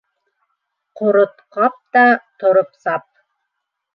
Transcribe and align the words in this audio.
Ҡорот 1.01 1.43
кап 1.57 1.77
та- 1.97 2.03
Тороп 2.45 2.71
сап! 2.87 3.05